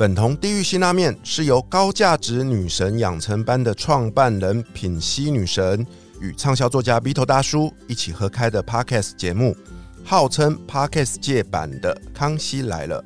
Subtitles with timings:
[0.00, 5.86] 粉红地狱辛拉面是由高价值女神养成班的创办人品西女神
[6.22, 9.54] 与畅销作家 B 头大叔一起合开的 Podcast 节目，
[10.02, 13.02] 号称 Podcast 界版的《康熙来了》。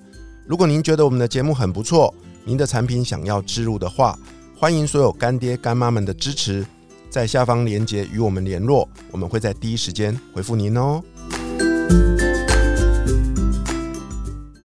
[0.46, 2.14] 如果您觉得我们的节目很不错，
[2.44, 4.16] 您的产品想要植入的话，
[4.56, 6.64] 欢迎所有干爹干妈们的支持，
[7.10, 11.02] 在下方链接与我们联络，我们会在第一时间回复您哦。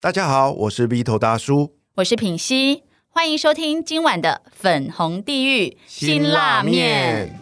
[0.00, 1.75] 大家好，我是 B 头大叔。
[1.96, 7.34] 我是品熙，欢迎收听今晚的粉红地狱辛辣面。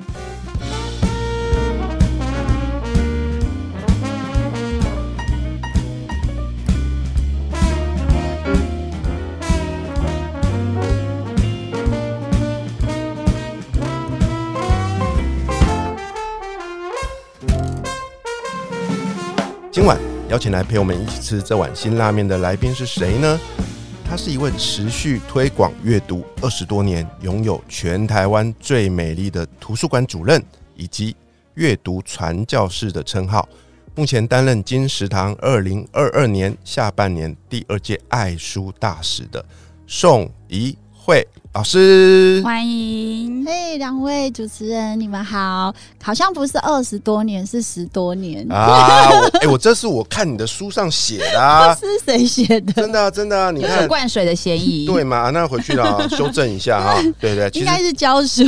[19.72, 19.98] 今晚
[20.28, 23.40] 邀请来陪我们一起吃这碗辛拉面的来宾是谁呢？
[24.06, 30.40] 他是一位持续推广阅读二十多年，拥有全台湾最美丽的图书馆主任
[30.76, 31.16] 以及
[31.54, 33.48] 阅读传教士的称号。
[33.96, 39.44] 目前担任金石堂二零二二年下半年第二届爱书大使的
[39.86, 41.26] 宋怡慧。
[41.52, 43.44] 老师，欢迎！
[43.46, 45.72] 嘿，两位主持人，你们好。
[46.02, 49.10] 好像不是二十多年，是十多年啊！
[49.40, 52.72] 哎，我这是我看你的书上写的，啊是谁写的？
[52.72, 53.50] 真的啊，真的啊！
[53.52, 55.28] 你看灌水的嫌疑，对嘛？
[55.30, 57.00] 那回去了， 修正一下哈。
[57.20, 58.42] 对对，应该是教书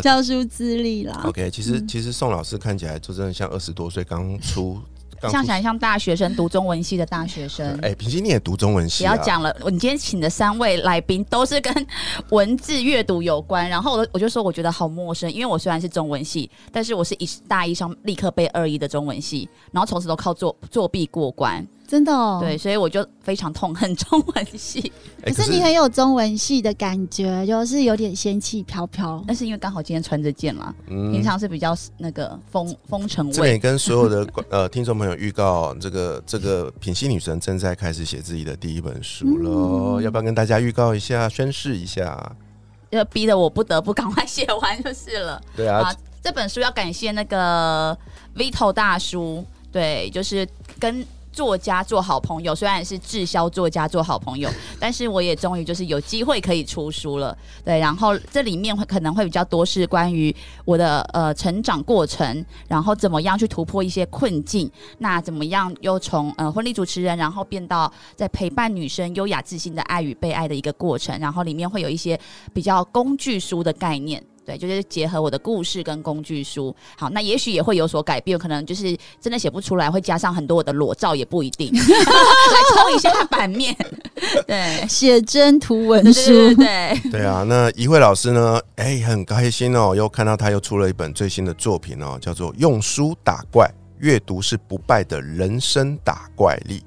[0.00, 1.20] 教书资历啦。
[1.24, 4.78] OK，其实其实宋老师看起来就真的像二十多岁刚出。
[5.22, 9.04] 像起来像大学生读中文系的大学生，哎，平心你也读中文系。
[9.04, 11.86] 不要讲了，我你今天请的三位来宾都是跟
[12.30, 21.66] 文字阅读有关，然后我我就说我觉得好陌生，因为我虽然是中文系，但是我是一大一上立刻背二一的中文系，然后从此都靠作作弊过关。
[21.88, 24.92] 真的哦，对，所以我就非常痛恨 中文系。
[25.24, 29.24] 可是你很有中文系的感觉，就是有点仙气飘飘。
[29.26, 33.32] 那是因为刚好今天穿着剑了，平常是比较那个风风尘味。
[33.32, 42.36] 这边跟所有的呃听众朋友预告，这个这个品系女神正在开始写自己的第一本书了，要不要跟大家预告一下，宣誓一下？
[42.90, 45.40] 要逼得我不得不赶快写完就是了。
[45.56, 45.90] 对啊，
[46.22, 47.96] 这本书要感谢那个
[48.36, 49.42] Vito 大叔，
[49.72, 50.46] 对，就是
[50.78, 51.02] 跟。
[51.38, 54.50] 作家做好朋友，虽然是滞销作家做好朋友，
[54.80, 57.38] 但是我也终于就是有机会可以出书了。
[57.64, 60.34] 对，然后这里面可能会比较多是关于
[60.64, 64.68] 我的呃成长过程，然后怎么样去突破一些困境，
[64.98, 72.18] 那怎么样又从呃婚礼主持人，然后变到在陪伴女生优雅自信的爱与被爱的一个过程，然后里面会有一些
[72.52, 74.20] 比较工具书的概念。
[74.48, 76.74] 对，就是结合我的故事跟工具书。
[76.96, 81.70] 好，那也许也会有所改变，可能就是真的写不出来，会加上很多我的裸照，也不一定。
[81.76, 83.76] 来抽一下版面，
[84.46, 87.42] 对， 写真图文书，对对啊。
[87.42, 88.58] 那一慧老师呢？
[88.76, 96.78] 哎，很开心哦，又看到他又出了一本最新的作品哦，叫做《用书打怪：阅读是不败的人生打怪力》。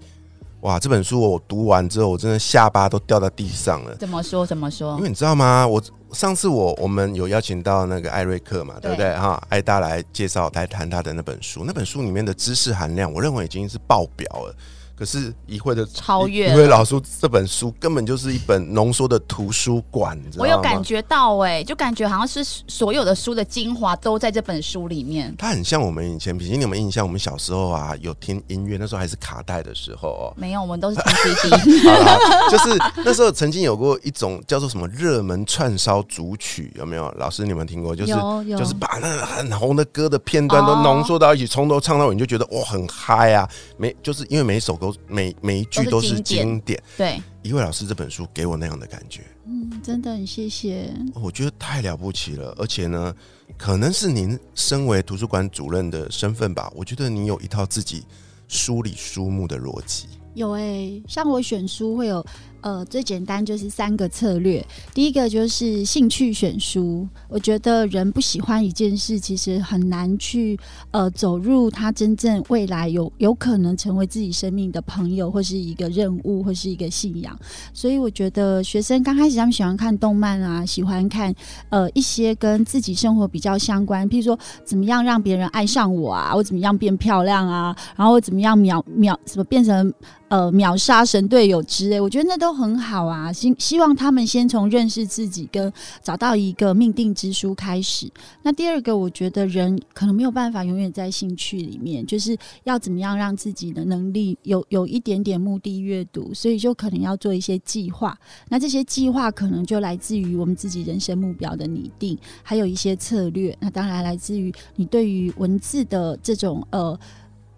[0.62, 3.96] 哇，这本书我读完之后，我真的下巴都掉到地上了。
[3.96, 4.46] 怎么说？
[4.46, 4.96] 怎么说？
[4.98, 5.68] 因为你知道吗？
[5.68, 5.82] 我
[6.14, 9.16] 上次我我们有邀请到那个艾瑞克嘛，对不对？
[9.16, 14.56] 哈，艾达来介绍来谈他的那本书，那本书里面的知识含量，我认为已经是爆表了。
[15.02, 25.34] 可是一会的超越，一会老叔这本书根本就是一本浓缩的图书馆，我有感觉到哎，就感觉好像是所有的书的精华都在这本书里面。
[25.40, 27.04] 它很像我们以前，比如你有没有印象？
[27.04, 30.34] 我们小时候啊，有听音乐，那时候还是卡带的时候哦。
[30.38, 31.82] 没有，我们都是听 CD。
[32.52, 37.12] 就是那时候曾经有过一种叫做什么热门串烧组曲，有没有？
[37.18, 37.96] 老师你们听过？
[37.96, 38.14] 就是
[38.56, 43.50] 就是把那个很红的歌的片段都浓缩到一起，从头唱到尾，你就觉得哇很嗨啊！
[43.78, 44.91] 没就是因为每一首歌。
[45.07, 53.13] 每每一句都是经典，对，一位老师这本书给我那样的感觉，嗯，真的很谢谢，我觉得太了不起了，而且呢，
[53.57, 58.03] 可能是您身为图书馆主任的身份吧，我觉得你有一套自己
[58.47, 62.25] 梳理书目的逻辑，有诶，像我选书会有。
[62.62, 64.66] 呃，最简单就是三个策略。
[64.94, 67.08] 第一个就是兴趣选书。
[67.28, 70.59] 我觉得人不喜欢一件事，其实很难去
[70.91, 77.38] 呃走入他真正未来有有可能成为自己生命的朋友，或是一个任务，或是一个信仰。
[77.74, 81.34] 所以我觉得学生刚开始他们喜欢看动漫啊，喜欢看
[81.70, 89.91] 呃一些跟自己生活比较相关，譬如说怎么样让别人爱上我啊，我怎么样变漂亮啊，然后我怎么样秒秒什么变成
[90.32, 92.00] 呃秒杀神队友之类。
[92.00, 92.52] 我觉得那都。
[92.62, 93.34] 很好啊。
[93.34, 95.74] 希希望他们先从认识自己跟
[96.04, 98.08] 找到一个命定之书开始。
[98.44, 108.16] 那第二个，我觉得人可能没有办法永远在兴趣里面，就是要怎么样让自己的能力有有一点点目的阅读，所以就可能要做一些计划。
[108.50, 113.58] 那这些计划可能就来自于我们自己人生目标的拟定，还有一些策略。
[113.60, 117.00] 那当然来自于你对于文字的这种呃。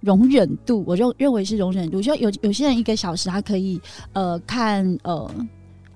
[0.03, 2.01] 容忍度，我就认为是容忍度。
[2.01, 3.79] 就有有些人一个小时他可以
[4.11, 5.29] 呃看呃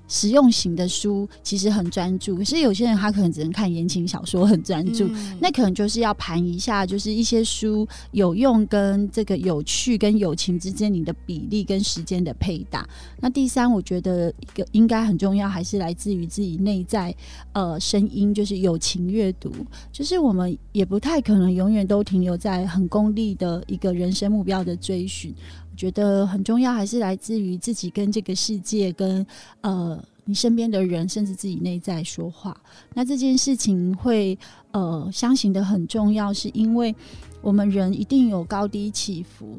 [0.08, 5.10] 实用型的书，其实很专注；可是有些人他可能只能看言情小说，很专注。
[5.40, 12.88] 那可能就是要盘一下，就是一些书有用跟这个有趣跟友情之间你的比例跟时间的配搭。
[13.20, 17.14] 那第三，我觉得一个应该很重要，还是来自于自己内在
[17.54, 19.52] 呃声音，就是友情阅读。
[19.92, 25.34] 就是我们也不太可能永远都停留在很功利的一个人生目标的追寻。
[25.78, 29.26] 觉得很重要，还是来自于自己跟这个世界、跟
[29.62, 32.60] 呃你身边的人，甚至自己内在说话。
[32.94, 34.38] 那这件事情会
[34.72, 36.94] 呃相信的很重要，是因为
[37.42, 39.58] 我们人一定有高低起伏，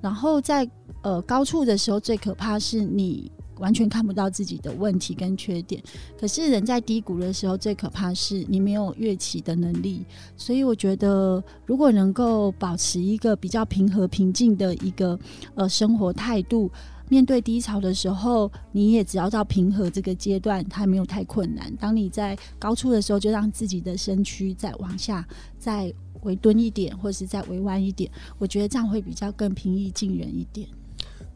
[0.00, 0.66] 然后在
[1.02, 3.30] 呃高处的时候，最可怕是你。
[3.58, 5.82] 完全看不到自己的问题跟缺点，
[6.18, 10.04] 可是人在低谷的时候，最可怕是你没有跃起的能力。
[10.36, 15.18] 所以我觉得，如果能够保持一个比较平和平静的一个
[15.54, 16.70] 呃生活态度，
[17.08, 21.72] 面对低潮的时候，你也只要到平和这个阶段，它没有太困难。
[21.76, 25.26] 当你在高处的时候，就让自己的身躯再往下
[25.58, 25.92] 再
[26.22, 30.68] 微蹲一点，或是再微弯一点，我觉得这样会比较更平易近人一点。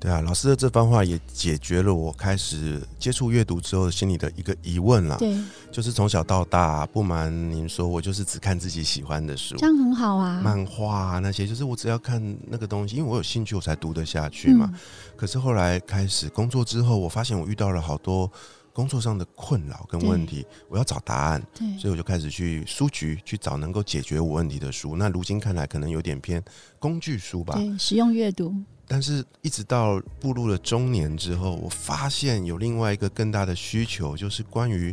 [0.00, 5.19] 对啊，老师的这番话也解决了我开始接触阅读之后心里的一个疑问了。
[5.19, 5.37] 对，
[5.70, 10.41] 就是从小到大，不瞒您说，我就是只看自己喜欢的书，这样很好啊。
[10.43, 14.73] 漫画那些，就是我只要看那个东西，因为我有兴趣，我才读得下去嘛。
[15.17, 18.32] 可是后来开始工作之后，我发现我遇到了好多
[18.73, 21.43] 工作上的困扰跟问题，我要找答案，
[21.79, 24.96] 所以我就开始去书局去找能够解决我问题的书。
[24.96, 26.43] 那如今看来，可能有点偏
[26.79, 28.55] 工具书吧，对，实用阅读。
[28.92, 34.92] 但是，一直到步入了中年之后，我发现有另外一个更大的需求，就是关于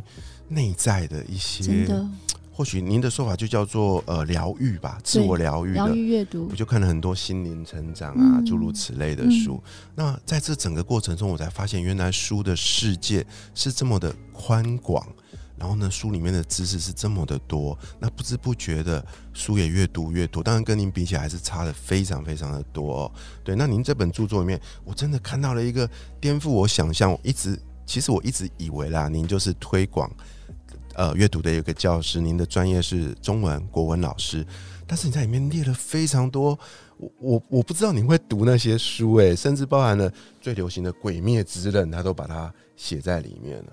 [0.49, 1.87] 内在的一些，
[2.53, 6.47] 或许您的说法就叫做呃疗愈吧，自我疗愈疗愈阅读。
[6.51, 9.59] 我就看了很多心灵成长啊，诸如此类的书。
[9.95, 15.03] 那在这整个过程中，我才发现，原来书的世界是这么的宽广。
[15.57, 20.43] 然后呢，书里面的知识是这么的多，那不知不觉的书也越读越多。
[20.43, 23.03] 当然跟您比起来还是差的非常非常的多。
[23.03, 23.11] 哦。
[23.43, 25.89] 对，那您这本著作里面，我真的看到了一个
[26.21, 27.11] 颠覆我想象。
[27.11, 30.11] 我一直其实我一直以为啦，您就是推广
[30.93, 34.45] 呃阅读的一个教师，您的专业是中文国文老师。
[34.85, 36.57] 但是你在里面列了非常多，
[36.97, 43.71] 我我我不知道您会读那些书，诶，甚至包含了最流行的《鬼灭之刃》，他都把它写在里面了。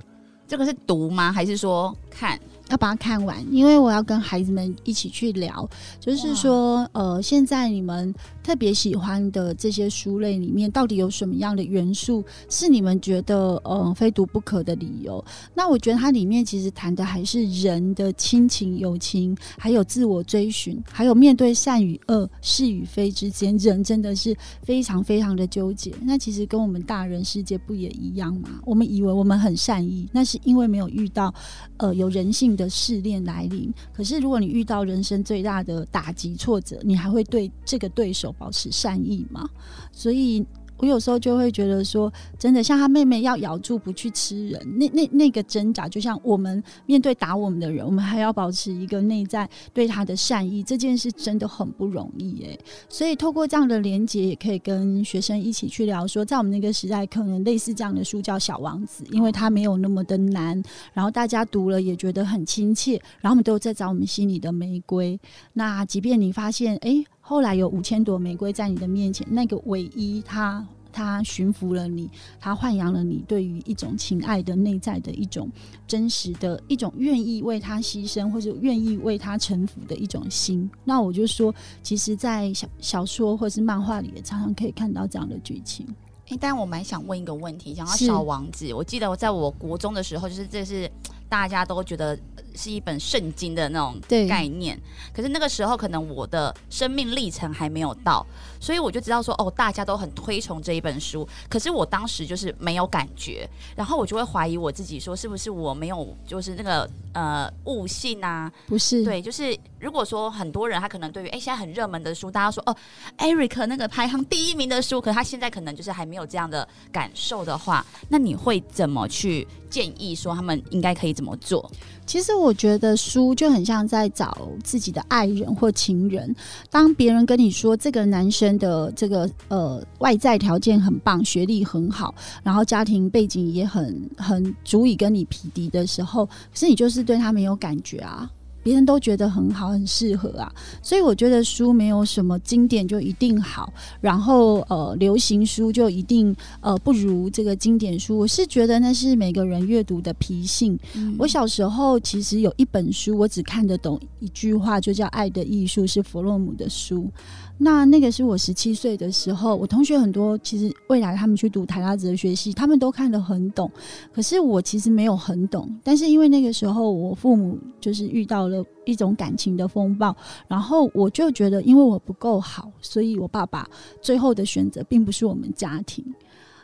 [0.55, 1.33] 这个是读吗？
[1.33, 2.39] 还是说看？
[2.71, 5.69] 要把它看完，因为我要跟孩子们一起去聊。
[6.01, 8.13] 就是说，呃，现在你们
[8.43, 15.23] 特别喜欢的这些书类里面，到底有什么样的元素是你们觉得呃非读不可的理由？
[15.53, 25.93] 那我觉得它里面其实谈的还是人的亲情、友情，还有自我追寻，还有面对善与恶、是与非之间，人真的是非常非常的纠结。
[26.01, 28.49] 那其实跟我们大人世界不也一样吗？
[28.65, 31.35] 我们以为我们很善意，那是因为没有遇到
[31.77, 32.55] 呃有人性。
[32.55, 39.49] 的试炼来临，可是如果你遇到人生最大的打击挫折，你还会对这个对手保持善意吗？
[39.91, 40.45] 所以。
[40.79, 52.59] 我有时候就会觉得说，真的像他妹妹要咬住不去吃人，那那那个挣扎，就像我们面对打我们的人，我们还要保持一个内在对他的善意，这件事真的很不容易诶。
[52.89, 60.61] 所以透过这样的连接，也可以跟学生一起去聊说，在我们那个时代，可能类似这样的书叫《小王子》，因为它没有那么的难，
[60.93, 65.19] 然后大家读了也觉得很亲切，然后我们都在找我们心里的玫瑰。
[65.53, 67.05] 那即便你发现，哎。
[67.27, 70.63] 后来有五千朵玫瑰在你的面前，那个唯一他
[70.93, 75.51] 他驯服了你，他豢养了你，对于一种情爱的内在的一种
[75.89, 80.71] 真实的一种愿意为他牺牲或者愿意为他臣服的一种心。
[80.85, 81.53] 那我就说，
[81.83, 85.87] 其实，在小小说或是漫画里，也常常可以看到这样的剧情。
[86.29, 90.91] 哎，但我蛮想问一个问题，讲到小王子，我记得我在我国中的时候，就是这是
[91.27, 92.19] 大家都觉得。
[92.55, 94.79] 是一本圣经的那种概念，
[95.13, 98.25] 可是那个时候可能我的生命历程还没有到，
[98.61, 108.51] 所以我就知道说哦，大家都很推崇这一本书，可是我当时就是没有感觉，然后我就会怀疑我自己，说是不是我没有就是那个呃悟性啊？
[108.67, 112.77] 不是，对，就是如果说很多人他可能对于哎、现在很热门的书，大家说哦
[113.19, 121.71] ，Eric 那个排行第一名的书，可是他现在可能就是还没有这样的感受的话，那你会怎么去建议说他们应该可以怎么做？
[122.07, 126.35] 其实我觉得书就很像在找自己的爱人或情人。
[126.71, 138.31] 当别人跟你说这个男生的这个呃外在条件很棒，学历很好，然后家庭背景也很很足以跟你匹敌的时候，可是你就是对他没有感觉啊。
[138.65, 140.53] 别人都觉得很好，很适合啊，
[140.83, 148.19] 所以我觉得书没有什么经典就一定好，然后呃，流行书就一定呃不如这个经典书。
[148.19, 150.77] 我是觉得那是每个人阅读的脾性。
[151.19, 157.11] 我小时候其实有一本书，我只看得懂一句话，就叫《爱的艺术》，是弗洛姆的书。
[157.57, 163.71] 那那个是我十七岁的时候，我同学很多，其实未来他们去读台大哲学系，他们都看得很懂，
[164.13, 165.73] 可是我其实没有很懂。
[165.83, 170.15] 但是因为那个时候我父母就是遇到了一种感情的风暴，
[170.49, 173.69] 然后我就觉得因为我不够好，所以我爸爸
[174.03, 176.05] 最后的选择并不是我们家庭。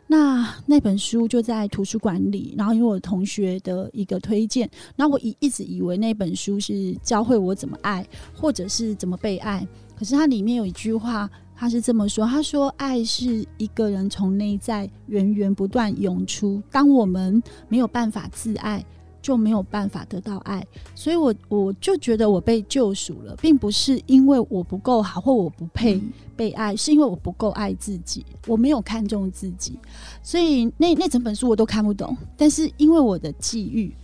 [0.09, 8.05] 那那本书就在图书馆里，然后因为我同学的一个推荐，然后我一一直以为那本书是教会我怎么爱，
[8.35, 9.65] 或者是怎么被爱。
[10.01, 16.63] 可是它里面有一句话，他是这么说：“他说，爱是一个人从内在源源不断涌出。
[16.71, 18.83] 当我们没有办法自爱，
[19.21, 20.67] 就没有办法得到爱。
[20.95, 26.01] 所以我我就觉得我被救赎了，并不是因为我不够好或我不配
[26.35, 29.79] 被爱，是因为我不够爱自己，我没有看重自己。
[30.23, 33.95] 所以那那整本书我都看不懂，但是因为我的际遇。”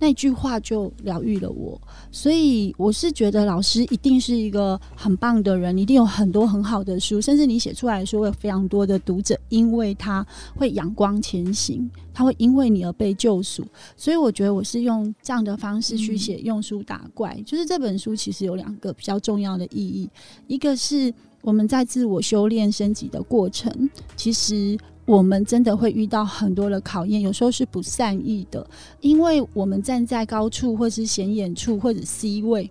[0.00, 13.64] 那句话就疗愈了我，所以我是觉得老师一定是一个很棒的人，一定有很多很好的书，甚至你写出来的书会有非常多的读者，因为他会阳光前行，他会因为你而被救赎。
[13.96, 17.40] 所以我觉得我是用这样的方式去写，用书打怪。
[17.46, 20.10] 就是这本书其实有两个比较重要的意义，
[20.48, 24.76] 一个是我们在自我修炼升级的过程，其实。
[25.06, 28.66] 我们真的会遇到很多的考验，有时候是不善意的，
[29.00, 32.70] 因为我们站在高处，或是显眼处，或者 C 位，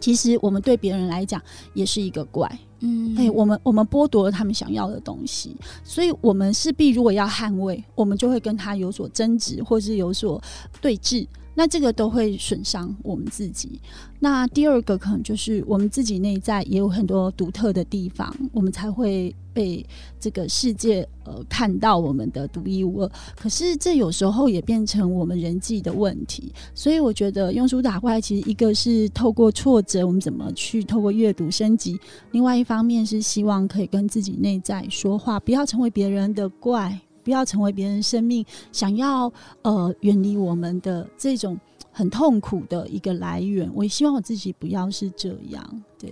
[0.00, 1.40] 其实我们对别人来讲
[1.72, 2.50] 也是一个怪。
[2.80, 10.40] 嗯，哎，我们我们剥夺了他们想要的东西，所以我们势必如果要捍卫，我们就会跟他有所争执，或是有所
[10.80, 11.26] 对峙。
[11.58, 13.80] 那这个都会损伤我们自己。
[14.20, 19.84] 那第二个可能就是我们自己内在也有很多独特的地方，我们才会被
[20.20, 23.10] 这个世界呃看到我们的独一无二。
[23.36, 26.52] 可是这有时候也变成我们人际的问题。
[26.76, 31.96] 所以我觉得用书打怪，其实一个是透过挫折，我们怎么去透过阅读升级；
[32.30, 37.00] 另外一方面是希望可以跟自己内在说话，不要成为别人的怪。
[37.28, 38.42] 不要成为别人生命
[38.72, 39.30] 想要
[39.60, 41.60] 呃远离我们的这种
[41.92, 43.70] 很痛苦的一个来源。
[43.74, 45.82] 我也希望我自己不要是这样。
[45.98, 46.10] 对，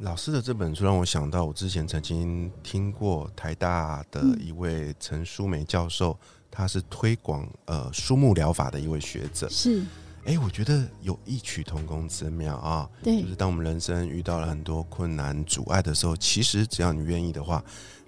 [0.00, 6.18] 老师的这本书让我想到，我之前曾经听过台大的一位陈淑梅教授，
[6.50, 9.48] 他是推广呃书目疗法的一位学者。
[9.48, 9.80] 是，
[10.24, 12.90] 哎，我觉得有异曲同工之妙啊。
[13.00, 17.62] 对，就是当我们人生遇到了很多困难阻碍的时候，其实只要你愿意的话，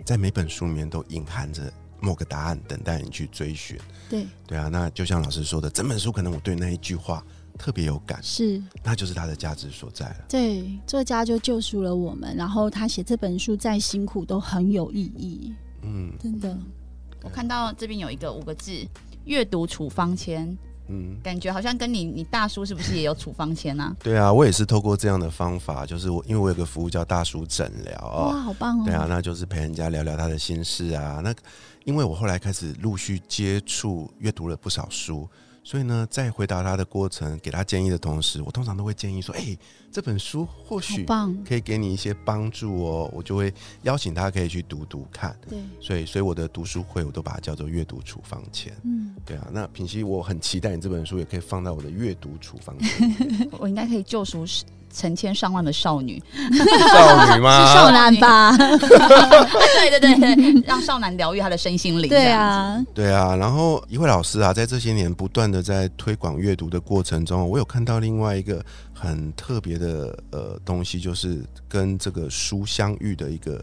[0.05, 1.73] 在每本书里面都隐含着。
[2.04, 3.78] 某个答案等待你去追寻，
[4.11, 7.25] 对对啊，那就像老师说的，整本书可能我对那一句话
[7.58, 10.16] 特别有感，是，那就是它的价值所在了。
[10.28, 15.54] 对，作家就救赎了我们，然后他写这本书再辛苦都很有意义。
[15.82, 16.56] 嗯，真的。
[17.23, 18.87] 我看到这边有一个五个字：
[19.25, 20.54] 阅读处方签。
[20.88, 23.95] 嗯，感觉好像跟你你大叔是不是也有处方签啊？
[24.03, 28.83] 对啊，我也是透过这样的方法，就是我因为我有个服务叫大叔诊疗哦，哇，好棒哦！
[28.85, 31.21] 对啊，那就是陪人家聊聊他的心事啊。
[31.25, 31.35] 那
[31.85, 35.29] 因为我后来开始陆续接触阅读了不少书。
[35.66, 39.56] 所以呢，在回答他的过程，给他建议的同时，我通常都会建议说：“哎，
[39.90, 41.06] 这本书或许
[41.49, 43.52] 可以给你一些帮助哦。”我就会
[43.83, 45.35] 邀请他可以去读读看。
[45.49, 48.76] 对，所以，所以我的读书会我都把它叫做阅读处方签。
[48.83, 49.49] 嗯，对啊。
[49.50, 53.49] 那品熙，我很期待你这本书也可以放到我的阅读处方签。
[53.59, 54.44] 我应该可以救赎
[54.95, 56.23] 成千上万的少女，
[56.93, 57.67] 少女吗？
[57.67, 58.57] 是少男吧？
[58.57, 62.09] 对对对，让少男疗愈他的身心灵。
[62.09, 63.35] 对啊，对啊。
[63.35, 73.63] 然后一位老师啊，在这些年不断的在推广阅读的过程中，我有看到另外一个很特别的呃东西，就是跟这个书相遇的一个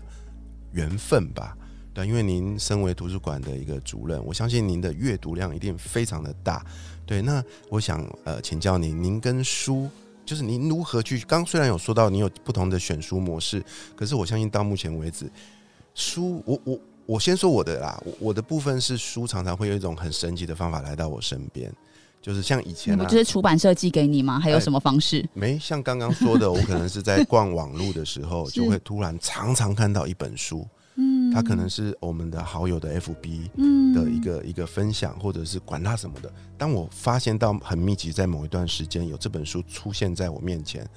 [0.73, 1.55] 缘分吧。
[1.93, 6.61] 对，因为您身为图书馆的一个主任，我相信您的阅读量一定非常的大。
[7.05, 9.89] 对，那我想呃请教您，您跟书。
[10.25, 11.19] 就是您如何去？
[11.27, 13.63] 刚虽然有说到你有不同的选书模式，
[13.95, 15.29] 可是我相信到目前为止，
[15.93, 21.71] 书我我我先说我的啦，我的部分是书常常会有一种很神奇的方法来到我身边，
[22.21, 24.39] 就是像以前啊，不就是出版社寄给你吗？
[24.39, 25.27] 还有什么方式？
[25.33, 36.31] 没像刚刚说的，我可能是在逛网络的时候， 就会突然常常看到一本书，嗯他可能是我们的好友的 FB 嗯的一个一个分享，或者是管他什么的。
[36.57, 40.87] 当我发现到很密集，在某一段时间有这本书出现在我面前，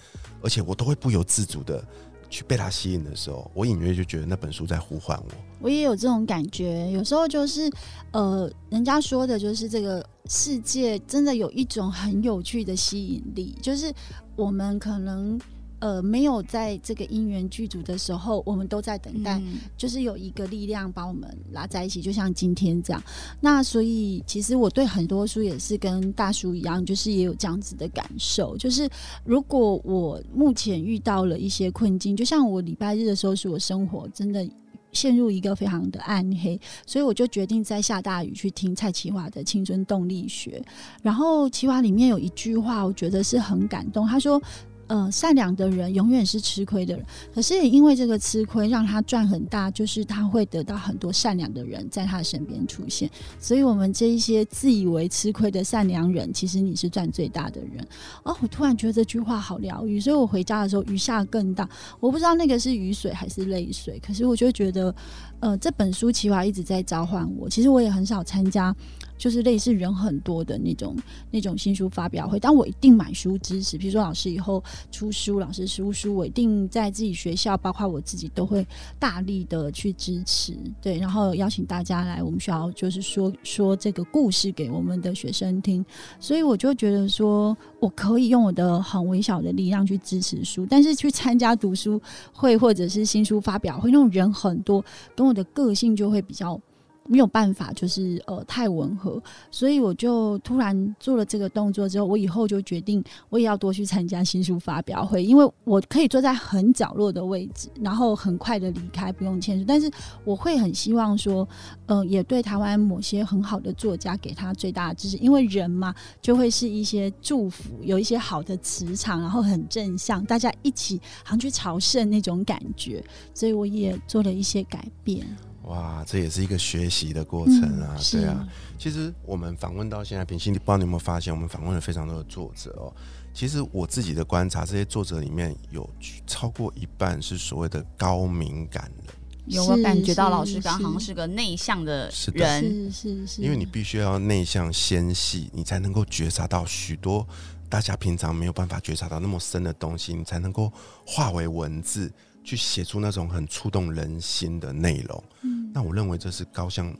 [0.42, 1.82] 而且我都会不由自主的
[2.28, 5.30] 去被它吸引的时候，我隐约就觉得那本书在呼唤我。
[5.60, 7.70] 我也有这种感觉，有时候就是
[8.10, 13.92] 呃，人家说的就是这个世界真的有一种很有趣的吸引力，就是
[14.36, 15.40] 我们可能
[15.84, 23.02] 呃没有在这个因缘具足的时候，我们都在等待，嗯就是有一个力量把我们拉在一起，就像今天这样。
[23.38, 28.56] 那所以其实我对很多书也是跟大叔一样，就是也有这样子的感受。
[28.56, 28.88] 就是
[29.26, 34.48] 如果我目前遇到了一些困境，就像我礼拜日的时候，是我生活真的。
[34.94, 40.62] 陷入一个非常的暗黑，所以我就决定在下大雨去听蔡奇华的《青春动力学》。
[41.02, 44.06] 然后奇华里面有一句话，我觉得是很感动。
[44.06, 44.40] 他说
[44.86, 53.10] ：“呃，善良的人永远是吃亏的人，可是也因为这个吃亏，让他赚很大，就是他会得到很多善良的人在他身边出现。
[53.40, 57.86] 所以，我们这一些自以为吃亏的善良人，其实你是赚最大的人。
[58.24, 61.68] 哦，我突然觉得这句话好疗愈，所以我回家的时候雨下更大，
[62.00, 64.94] 我不知道那个是雨水还是泪水，可是我就觉得，
[65.44, 67.46] 呃，这本书其实还一直在召唤我。
[67.50, 68.74] 其实我也很少参加。
[69.16, 70.96] 就是类似人很多的那种
[71.30, 73.78] 那种新书发表会，但我一定买书支持。
[73.78, 78.66] 比如说老师以后出书，老师出书，我一定在自己学校，包括我自己都会
[78.98, 80.56] 大力的去支持。
[80.82, 85.82] 对，然后邀请大家来我们学校，就是说说这个故事给我们的学生听。
[86.18, 92.00] 所以我就觉得说，我可以用我的很微小的力量去支持书，但是去参加读书
[92.32, 94.82] 会或者是新书发表会，那种人很多，
[95.14, 96.58] 跟我的个性就会比较。
[97.06, 109.64] 没有办法，就是呃太吻合，所以我就突然做了这个动作之后，我以后就决定我也要多去参加新书发表会，因为我可以坐在很角落的位置，然后很快的离开，不用签书。
[109.66, 109.90] 但是
[110.24, 111.46] 我会很希望说，
[111.86, 125.26] 呃，也对台湾某些很好的作家给他最大的支持，因为人嘛，就会是一些祝福，有一些好的磁场，然后很正向，大家一起好像去朝圣那种感觉，所以我也做了一些改变。
[125.64, 128.48] 哇，这也是一个学习的过程啊，嗯对啊。
[128.78, 132.92] 其实我们访问到现在，平心，你不知道你有没有发现，我们访问了非常多的作者哦。
[133.32, 135.88] 其实我自己的观察，这些作者里面有
[136.26, 139.14] 超过一半是所谓的高敏感人，
[139.46, 140.84] 有我是感觉到老师刚是。
[140.84, 147.26] 好像是个内向的人，是是是，因为你必须要内向纤细，你才能够觉察到许多
[147.68, 150.70] 大家平常没有办法觉察到那么深的东西，你才能够
[151.04, 152.12] 化为文字，
[152.44, 155.24] 去写出那种很触动人心的内容。
[155.42, 156.96] 嗯那我认为这是高向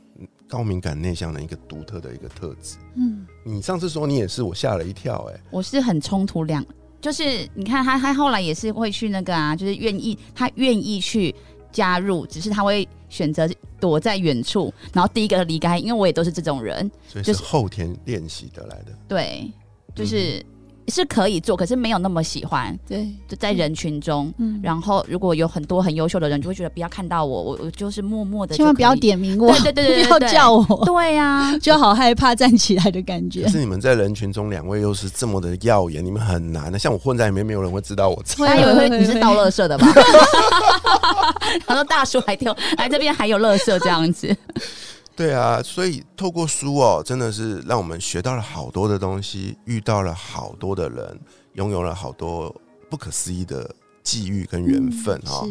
[0.49, 2.75] 高敏感内向人一个独特的一个特质。
[2.95, 6.65] 嗯你上次说你也是，我吓了一跳、哎，我是很冲突两，
[6.99, 11.33] 就是你看他他后来也是会去那个啊，就是愿意他愿意去
[11.71, 18.91] 加入，只是他会选择躲在远处，然后第一个离开，因为我也都是这种人，所以是是后天练习得来的。
[19.07, 19.49] 对，
[19.93, 20.45] 就是、
[20.87, 24.33] 是可以做，可是没有那么喜欢，对，就在人群中。
[24.39, 28.95] 嗯，然后，如果有很多很优秀的人，就会觉得不要看到我，我我就是默默的，千万不要。
[28.95, 33.49] 点名我，对对对对对不要叫我，对呀、 就好害怕站起来的感觉可。
[33.49, 36.79] 是你们在人群中，两位又是这么的耀眼，你们很难的。
[36.79, 38.35] 像我混在里面，没有人会知道我在。
[38.47, 39.85] 他以为你是倒垃圾的吧？
[41.67, 44.35] 然后大叔还丢， 来这边还有垃圾这样子。
[45.15, 51.19] 对啊，所以透过书哦，真的是让我们学到了好多的东西，遇到了好多的人，
[51.53, 52.53] 拥有了好多
[52.89, 53.73] 不可思议的
[54.03, 55.47] 际遇跟缘分哈、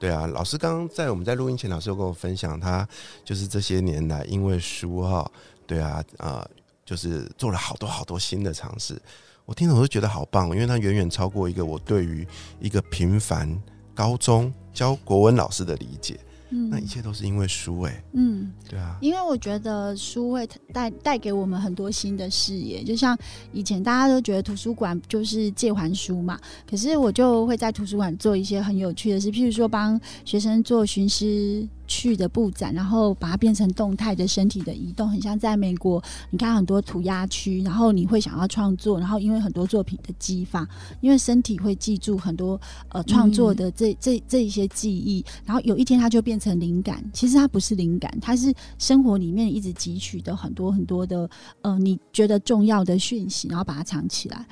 [0.00, 2.86] 对啊，老师刚刚在我们在录音前，老师有跟我分享，他
[3.24, 5.30] 就是这些年来因为书哈、
[5.64, 6.44] 对啊，呃，
[6.84, 9.00] 就是做了好多好多新的尝试。
[9.46, 12.26] 我听了我都觉得好棒，因为他远远超过一个我对于
[12.58, 13.48] 一个平凡
[13.94, 16.18] 高中教国文老师的理解。
[16.54, 16.70] 嗯。
[16.70, 23.18] 那一切都是因为书哎、嗯，对啊，因为我觉得书会带带给我们很多新的视野，就像
[23.52, 26.38] 以前大家都觉得图书馆就是借还书嘛，
[26.70, 40.66] 可是我就会在图书馆做一些很有趣的事，譬如说帮学生做寻师去的布展，然后把它变成动态的身体的移动，很像在美国，你看很多涂鸦区，然后你会想要创作，然后因为很多作品的激发，
[41.00, 47.04] 因为身体会记住很多呃创作的这、这这一些记忆，然后有一天它就变成灵感。
[47.12, 51.28] 其实它不是灵感，它是生活里面一直汲取的很多很多的
[51.62, 54.46] 呃你觉得重要的讯息，然后把它藏起来。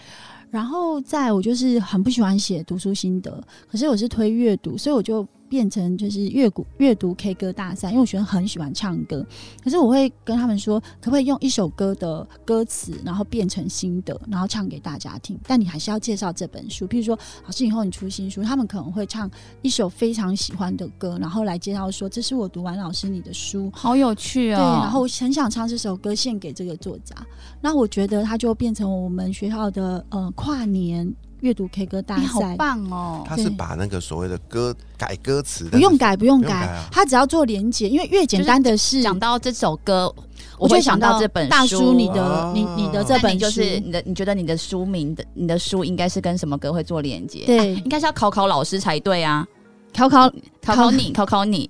[0.51, 9.23] 然后在我就是很不喜欢写读书心得，可是我是推阅读，所以我就变成就是阅读阅读 K 歌大赛，因为我学生很喜欢唱歌，
[9.63, 15.39] 可是我会跟他们说，可不可以用一首歌的歌词，然后变成心得，然后唱给大家听？
[15.47, 24.57] 但你还是要介绍这本书，譬如说老师以后你出新书，他们可能会唱一首非常喜欢的歌，然后来介绍说这是我读完老师你的书，好有趣哦。
[24.57, 27.15] 对，然后我很想唱这首歌献给这个作家，
[27.61, 31.15] 那我觉得它就变成我们学校的呃跨年。
[31.43, 33.25] 阅读 K 歌大你好，棒哦！
[33.27, 40.13] 他是把那个所谓的歌改歌词，不用改，不用改不用改啊，他只要做连接，因为越简单的是讲到这首歌，
[40.57, 47.45] 我会想到这本大叔你的哦你你的这那你就是你的，你觉得你的书名的，你的书应该是跟什么歌会做连接？
[47.45, 47.75] 对。
[47.75, 49.45] 应该是要考考老师才对啊，
[49.93, 50.31] 考考
[50.65, 51.69] 考考你，考考你，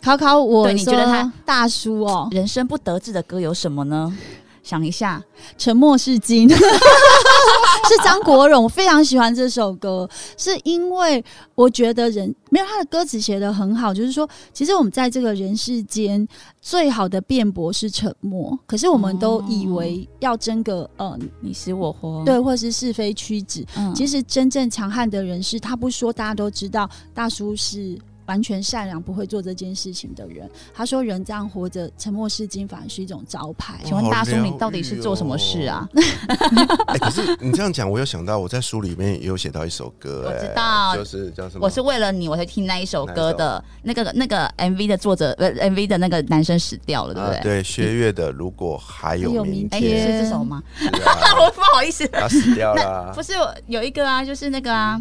[0.00, 4.16] 考考我，对你觉得他大叔哦，人生不得志的歌有什么呢？
[4.62, 5.22] 想一下，
[5.56, 6.58] 沉默是金， 是
[8.04, 16.26] 张国荣，我非常喜欢这首歌，是因为我觉得人没有他的歌词写的很好，就是说，其实我们在这个人世间
[16.60, 23.94] 最好的辩驳是沉默，可是我们都以为要争个呃你死我活，，对，或是是非曲直，嗯。
[23.94, 30.48] 其实真正强悍的人是他不说，大家都知道大叔是完全善良，不会做这件事情的人。
[30.72, 33.80] 他说人这样活着，沉默是金，反而是一种招牌。
[33.84, 35.88] 请问大叔，你到底是做什么事啊？
[36.86, 41.64] 哎、可是你这样讲，我有想到我在书里面也有写到一首歌、我哎知道就是叫什么？
[41.64, 43.64] 我是为了你，我才听那一首歌的。
[43.82, 47.40] 那个那个 MV 的作者，呃，MV 的那个男生死掉了，对不啊，对？
[47.40, 50.62] 对，薛岳的《如果还有明天天》是这首吗？
[50.92, 53.32] 啊， 我不好意思，他死掉 了啊不是
[53.66, 55.00] 有一个啊，就是那个啊，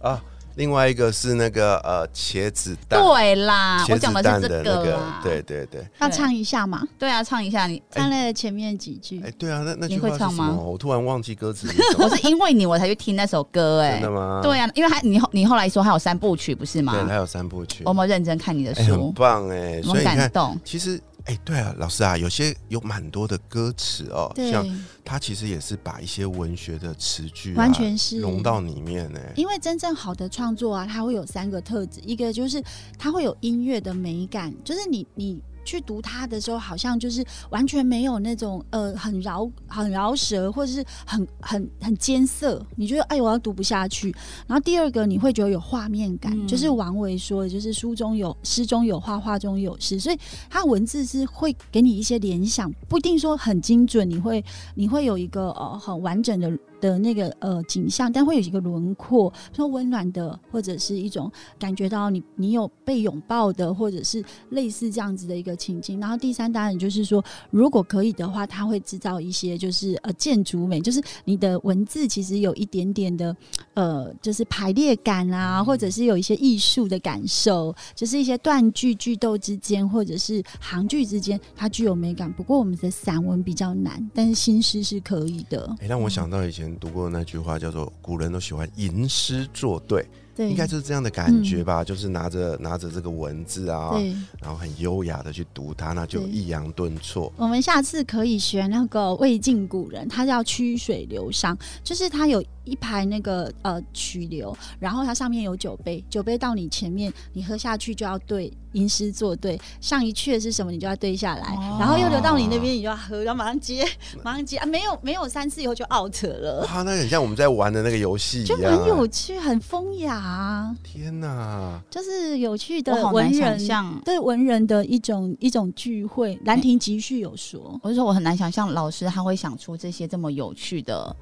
[0.00, 0.22] 啊。
[0.58, 5.86] 另外一个是那个呃茄子蛋，对啦，茄子我讲的蛋是这的那个啦，，对对对。
[6.00, 6.82] 要唱一下嘛？
[6.98, 7.80] 对啊，唱一下你。
[7.92, 10.70] 唱了前面几句哎、，对啊，那那你句话会唱吗么？
[10.72, 11.68] 我突然忘记歌词。
[11.96, 14.40] 我是因为你我才去听那首歌，哎真的，吗？
[14.42, 17.14] 对啊，因为还你后你后来说还有三部曲不是吗对，还？
[17.14, 19.12] 有三部曲我，们认真看你的书、很书？
[19.12, 20.58] 棒哎、所以你看，感动。
[20.64, 24.66] 其实哎、对啊，老师啊，有些有蛮多的歌词哦，像
[25.04, 32.62] 他其实也是把一些文学的词句、啊、完全是融到里面呢、因为真正好的创作啊，它会有三个特质，一个就是
[32.98, 35.42] 它会有音乐的美感，就是你你。
[35.68, 44.10] 去读它的时候，好像就是完全没有那种呃很饶很饶舌，或者是很很很艰涩，你觉得哎我要读不下去。
[44.46, 54.42] 然后第二个你会觉得有画面感，嗯就是王维说的，就是书中有诗中有画，画中有诗，所以它文字是会给你一些联想，不一定说很精准，你会
[54.74, 56.50] 你会有一个呃很完整的
[56.80, 66.00] 的那个呃景象，但会有一个轮廓，说温暖的，或者是一种感觉到你你有被拥抱的，或者是类似这样子的一个情境。
[66.00, 73.36] 然后第三当然就是说，如果可以的话，它会制造一些就是呃建筑美，就是你的文字其实有一点点的
[73.74, 82.32] 呃就是排列感啊，或者是有一些艺术的感受，就是一些断句句逗之间，或者是行句之间，它具有美感。
[82.32, 85.74] 不过我们的散文比较难，但是新诗是可以的。
[85.80, 91.82] 哎、让我想到以前读过那句话，叫做“古人都喜欢吟诗作对”，对，应该就是这样的感觉吧？
[91.82, 93.92] 就是拿着拿着这个文字啊，
[94.40, 97.32] 然后很优雅的去读它，那就抑扬顿挫。
[97.36, 113.84] 我们下次可以学那个魏晋古人，他叫曲水流觞，就是他有一排那个呃曲流，然后它上面有酒杯，酒杯到你前面，你喝下去就要对吟诗作对，上一阙是什么你就要对下来，哦然后又流到你那边，你就要喝，然后马上接，
[114.22, 118.56] 马上接啊，没有没有三次以后就 out 了，哇，那很像我们在玩的那个游戏一就。
[118.68, 121.80] 很有趣，很风雅啊，天哪！
[121.90, 123.58] 就是有趣的文人
[124.04, 127.78] 对文人的一种一种聚会，《兰亭集序》有说。
[127.82, 131.16] 我就说我很难想象老师他会想出这些这么有趣的，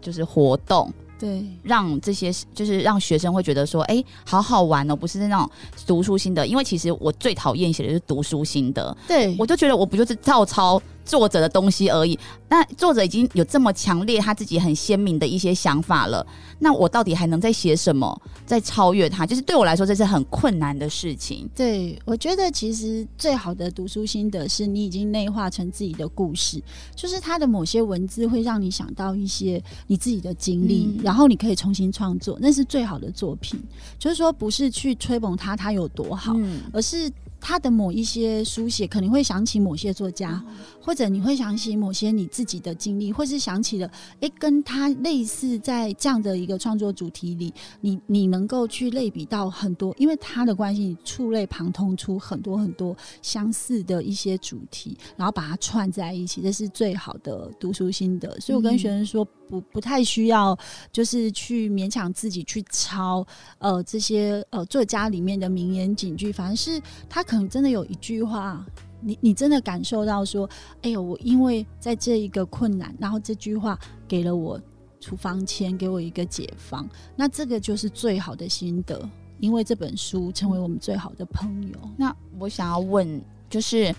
[0.00, 0.92] 就是活动。
[1.22, 5.48] 对，让这些就是让学生会觉得说，哎、好好玩哦，不是那种
[5.86, 6.44] 读书心得。
[6.44, 12.18] 因为其实我最讨厌写的是读书心得，对，我就觉得我不就是照抄作者的东西而已。
[12.48, 16.26] 那作者已经有这么强烈他自己很鲜明的一些想法了，
[16.58, 19.24] 那我到底还能再写什么，再超越他？
[19.24, 21.48] 就是对我来说，这是很困难的事情。
[21.54, 26.62] 对，我觉得其实最好的读书心得是你已经内化成自己的故事，
[26.94, 33.58] 就是他的某些文字会让你想到一些你自己的经历，嗯然后你可以重新创作，那是最好的作品。
[33.98, 37.10] 就是说，不是去吹捧他他有多好，嗯，而是
[37.42, 40.42] 他的某一些书写，可能会想起某些作家，
[40.80, 58.38] 或者你会想起某些你自己的经历，或是想起了诶，跟他类似在这样的一个创作主题里，你你能够去类比到很多，因为他的关系，你触类旁通出很多很多相似的一些主题，然后把它串在一起，这是最好的读书心得。
[58.38, 60.58] 所以我跟嗯学生说，不不太需要，
[60.90, 63.22] 就是去勉强自己去抄
[63.58, 68.64] 呃这些呃作家里面的名言警句，反而是他可能真的有一句话，
[69.02, 70.48] 你你真的感受到说，
[70.80, 74.58] 哎呦，我因为在这一个困难，然后这句话给了我
[75.00, 79.06] 处方签，给我一个解放，那这个就是最好的心得，
[79.38, 81.78] 因为这本书成为我们最好的朋友。
[81.98, 83.94] 那我想要问，就是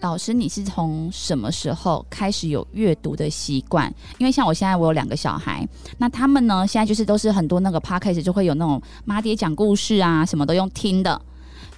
[0.00, 3.92] 老师，你是从什么时候开始有阅读的习惯？
[4.18, 5.66] 因为像我现在我有两个小孩，
[5.98, 11.20] 那他们呢，现在就是都是很多那个 podcast 就会有那种妈爹讲故事啊，什么都用听的。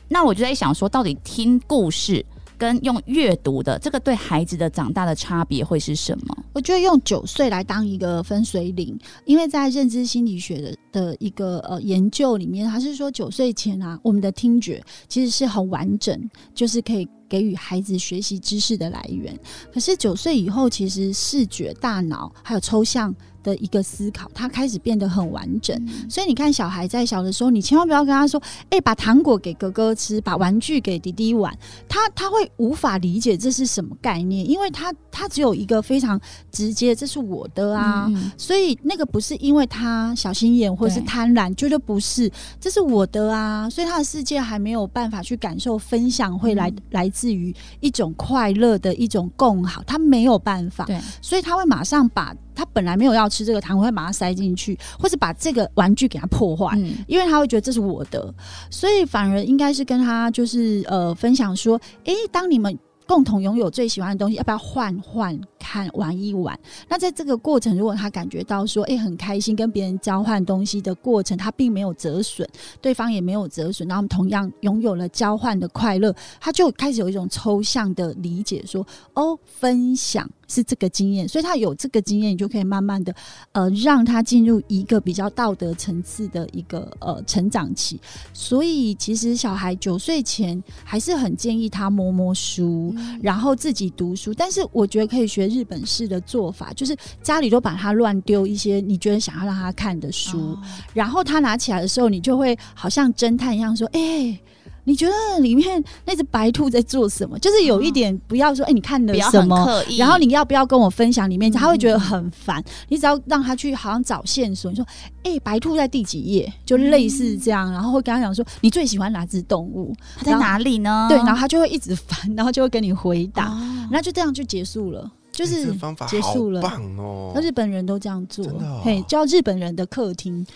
[0.08, 2.24] 那我就在想说，到底听故事
[2.58, 6.36] 跟用阅读的这个对孩子的长大的差别会是什么？
[6.52, 19.38] 我觉得用九岁来当一个分水岭，因为在认知心理学的的一个呃研究里面，他是说九岁前啊，我们的听觉其实是很完整，就是可以给予孩子学习知识的来源。
[19.72, 25.88] 可是九岁以后，其实视觉、大脑还有抽象的一个思考，他开始变得很完整。
[26.08, 31.56] 所以你看，小孩在小的时候，你千万不要跟他说：“哎、把糖果给哥哥吃，把玩具给弟弟玩。”
[31.88, 38.06] 他他会无法理解这是什么概念，因为他他只有一个非常直接，这是我的啊。
[38.08, 43.68] 嗯所以那个不是因为他小心眼或是贪婪，绝对不是，这是我的啊。
[43.68, 50.84] 所以他的世界还没有办法去感受分享，会来、嗯来自于一种快乐的一种共好，他没有办法。
[50.84, 56.76] 对，所以他会马上把他本来没有要吃这个糖，我会把它塞进去，或者把这个玩具给他破坏。
[56.76, 58.32] 嗯因为他会觉得这是我的，
[58.70, 66.58] 所以反而应该是跟他就是呃分享说，诶，当你们共同拥有最喜欢的东西，要不要换换看玩一玩？
[66.88, 72.48] 那在这个过程，如果他感觉到说，诶，很开心跟别人交换东西的过程，他并没有折损，
[72.80, 83.14] 对方也没有折损，然后同样拥有了交换的快乐，他就开始有一种抽象的理解说，哦，分享是这个经验，所以他有这个经验，你就可以慢慢的
[83.52, 88.00] 呃让他进入一个比较道德层次的一个呃成长期。
[88.32, 94.32] 所以其实小孩九岁前还是很建议他摸摸书，然后自己读书。
[94.32, 100.58] 但是我觉得可以学日本式的做法，就是家里都把它乱丢一些你觉得想要让他看的书，哦
[100.94, 104.40] 然后他拿起来的时候，你就会好像侦探一样说：“哎、
[104.84, 111.50] 你觉得里面那只白兔在做什么？”就是有一点不要说：“哎、你看了不要很什么？”刻意，然后你要不要跟我分享里面？
[111.50, 112.62] 嗯他会觉得很烦。
[112.88, 114.86] 你只要让他去好像找线索，你说
[115.24, 121.06] ：“哎、白兔在第几页？”就类似这样，然后会跟他讲说：“你最喜欢哪只动物它在哪里呢？
[121.08, 125.74] 对，然后他就会一直烦，然后就会跟你回答，哦那就这样就结束了，就是
[126.06, 126.60] 结束了。
[126.60, 127.40] 棒哦那！
[127.40, 130.46] 日本人都这样做哦，嘿，叫日本人的客厅，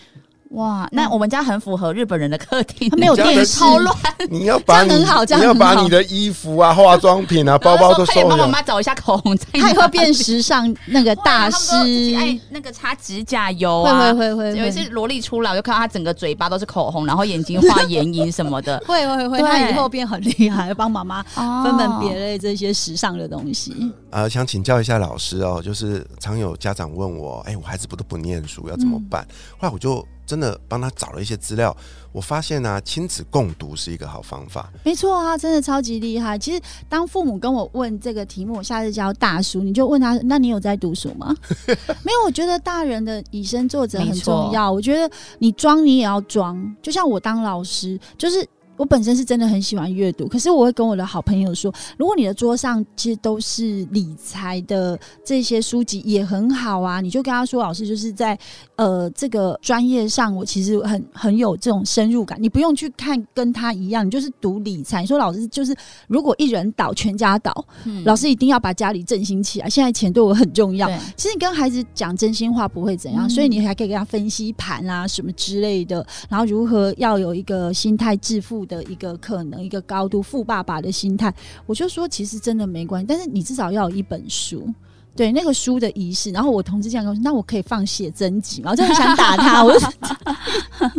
[0.55, 3.95] 哇，那我们家很符合日本人的客厅，他没有电视，超乱，
[4.29, 8.47] 你要把你这样很好这样你要把你的衣服啊、化妆品啊、 包包都快点帮我。
[8.47, 14.59] 妈找一下口红在哪里，他也会变时尚那个大师，会啊他们都自己爱那个擦指甲油会啊，会会会会。
[14.59, 18.81] 有一次萝莉出来，我就看到她整个嘴巴都是口红，然后眼睛画眼影什么的。
[18.87, 19.45] 会会会，对。
[19.45, 21.63] 他以后变很厉害，帮妈妈哦。
[21.65, 23.91] 分门别类这些时尚的东西。
[24.11, 29.27] 呃，想请教一下老师哦，就是常有家长问我，哎、我孩子不都不念书，要怎么办？
[29.57, 31.75] 后来我就真的帮他找了一些资料，
[32.11, 34.71] 我发现啊，亲子共读是一个好方法。
[34.83, 36.37] 没错啊，真的超级厉害。
[36.37, 41.35] 其实当父母跟我问这个题目，我下次教大叔，你就问他：那你有在读书吗？
[42.03, 44.71] 没有，我觉得大人的以身作则很重要。
[44.71, 45.09] 我觉得
[45.39, 48.47] 你装你也要装，就像我当老师，就是。
[48.77, 56.99] 我本身是真的很喜欢阅读，可是我会跟我的好朋友说，如果你的桌上其实都是理财的这些书籍，也很好啊。
[57.01, 58.37] 你就跟他说，老师就是在
[58.75, 62.37] 呃这个专业上，我其实很很有这种深入感。
[62.41, 65.01] 你不用去看跟他一样，你就是读理财。
[65.01, 65.75] 你说老师就是
[66.07, 67.53] 如果一人倒，全家倒，
[67.85, 69.69] 嗯老师一定要把家里振兴起来。
[69.69, 70.89] 现在钱对我很重要。
[71.15, 81.33] 其实你跟孩子讲真心话不会怎样，嗯所以你还可以跟他分析盘啊什么之类的，然后如何要有一个心态致富的一个可能，一个高度富爸爸的心态。
[81.65, 84.67] 我就说其实真的没关系，但是你至少要有一本书。
[85.15, 88.71] 对那个书的仪式，然后我同事这样跟我说，那我可以放写真集吗？
[88.71, 89.89] 我真的想打他， 我就说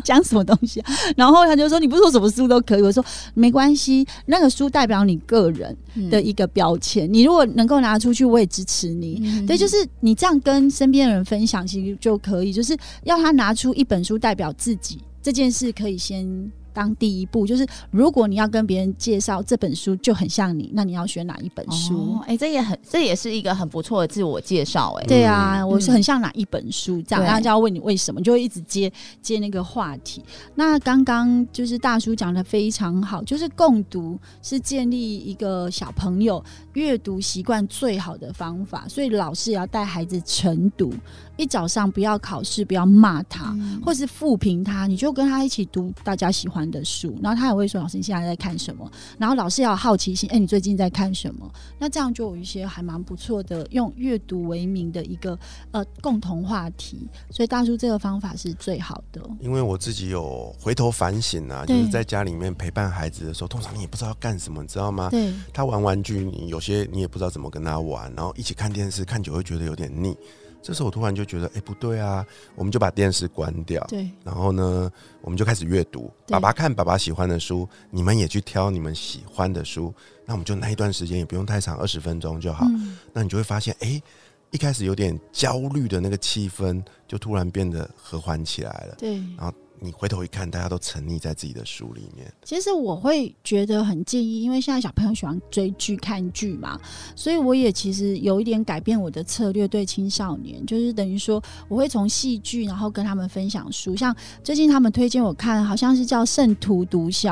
[0.02, 0.90] 讲什么东西、啊？
[1.14, 2.80] 然后他就说，你不是说什么书都可以？
[2.80, 5.76] 我说没关系，那个书代表你个人
[6.10, 9.20] 的一个标签，你如果能够拿出去，我也支持你。
[9.22, 17.46] 嗯对，就是你这样跟身边的人分享，其实就可以，就是要他拿出一本书代表自己这件事，可以先当第一步。
[17.46, 22.18] 就是如果你要跟别人介绍这本书就很像你，那你要选哪一本书？
[22.18, 30.22] 哦，哎、这也很，这也是一个很不错的自我介绍、哎，对啊，嗯我是很像哪一本书这样，对然后就要问你为什么，就会一直接接那个话题。
[30.56, 36.44] 那刚刚就是大叔讲的非常好，就是共读是建立一个小朋友
[36.76, 40.92] 阅读习惯最好的方法，所以老师也要带孩子晨读。
[41.38, 51.50] 一早上不要考试，不要骂他，或是复评他，你就跟他一起读大家喜欢的书，然后他也会说：“老师，你现在在看什么？”然后老师要好奇心，哎，你最近在看什么？
[51.78, 55.38] 那这样就有一些还蛮不错的，用阅读为名的一个
[55.72, 57.06] 呃共同话题。
[57.30, 59.20] 所以大叔这个方法是最好的。
[59.40, 65.10] 因为我自己有回头反省啊，就是在家里面陪伴孩子的时候，通常你也不知道要干什么，你知道吗？
[65.10, 70.16] 对，他玩玩具，你有些你也不知道怎么跟他玩，然后一起看电视，看久会觉得有点腻。
[70.62, 72.26] 这时候我突然就觉得，哎，不对啊，
[72.56, 82.66] 我们就把电视关掉，对，然后呢，我们就开始阅读，爸爸看爸爸喜欢的书，你们也去挑你们喜欢的书，那我们就那一段时间也不用太长，二十分钟就好。
[83.12, 84.02] 那你就会发现，哎，
[84.50, 88.96] 一开始有点焦虑的那个气氛，就突然变得和缓起来了。
[88.98, 89.54] 对，然后。
[89.78, 92.32] 你回头一看，大家都沉溺在自己的书里面。
[92.42, 96.80] 其实我会觉得很建议，因为现在小朋友喜欢追剧、看剧嘛，
[97.14, 103.94] 所以我也其实有一点改变我的策略，对青少年，就是等于说我会从戏剧，然后跟他们分享书。
[103.94, 107.28] 像最近他们推荐我看，好像是叫《圣徒毒枭》，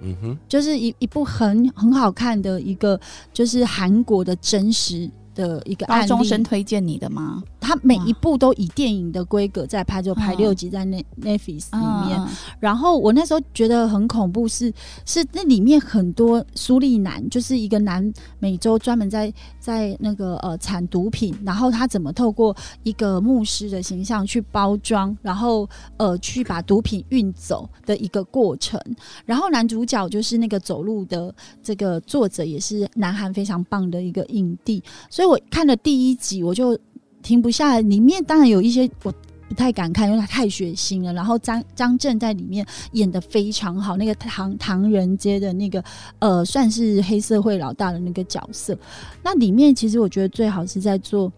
[0.00, 3.00] 嗯哼，就是一一部很很好看的一个，
[3.32, 7.42] 就是韩国的真实的一个高中生推荐你的吗？
[7.60, 12.20] 他每一部都以电影的规格在拍，就拍六集在那 Netflix 里面。
[12.58, 14.72] 然后我那时候觉得很恐怖，是
[15.04, 25.68] 是那里面很多苏利南，就是一个南美洲专门在在那个呃产毒品，然后他怎么透过一个牧师的形象去包装，然后
[25.98, 28.80] 呃去把毒品运走的一个过程。
[29.24, 34.82] 然后男主角就是那个走路的这个作者，也是南韩非常棒的一个影帝。
[35.10, 36.78] 所以我看了第一集，我就。
[37.22, 39.12] 停不下来，里面当然有一些我
[39.48, 41.12] 不太敢看，因为它太血腥了。
[41.12, 45.82] 然后张张震在里面演的非常好，那个唐唐人街的那个
[46.20, 48.78] 呃，算是黑社会老大的那个角色。
[49.24, 51.32] 那里面其实我觉得最好是在做